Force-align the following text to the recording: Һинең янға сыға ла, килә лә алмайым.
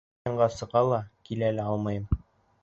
Һинең 0.19 0.29
янға 0.29 0.47
сыға 0.53 0.81
ла, 0.93 0.99
килә 1.29 1.51
лә 1.59 1.67
алмайым. 1.75 2.09